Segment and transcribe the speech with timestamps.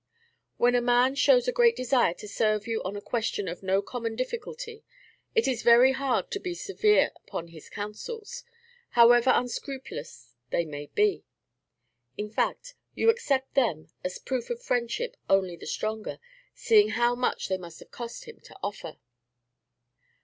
[0.57, 3.83] When a man shows a great desire to serve you on a question of no
[3.83, 4.83] common difficulty,
[5.35, 8.43] it is very hard to be severe upon his counsels,
[8.97, 11.23] however unscrupulous they may be.
[12.17, 16.17] In fact, you accept them as proofs of friendship only the stronger,
[16.55, 18.97] seeing how much they must have cost him to offer."